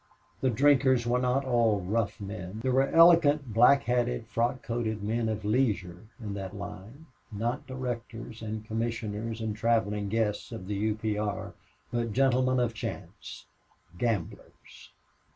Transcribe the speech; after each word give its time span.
The 0.41 0.49
drinkers 0.49 1.05
were 1.05 1.19
not 1.19 1.45
all 1.45 1.79
rough 1.79 2.19
men. 2.19 2.61
There 2.63 2.71
were 2.71 2.87
elegant 2.87 3.53
black 3.53 3.83
hatted, 3.83 4.25
frock 4.25 4.63
coated 4.63 5.03
men 5.03 5.29
of 5.29 5.45
leisure 5.45 6.07
in 6.19 6.33
that 6.33 6.55
line 6.55 7.05
not 7.31 7.67
directors 7.67 8.41
and 8.41 8.65
commissioners 8.65 9.41
and 9.41 9.55
traveling 9.55 10.09
guests 10.09 10.51
of 10.51 10.65
the 10.65 10.73
U. 10.73 10.95
P. 10.95 11.19
R., 11.19 11.53
but 11.91 12.13
gentlemen 12.13 12.59
of 12.59 12.73
chance. 12.73 13.45
Gamblers! 13.99 14.89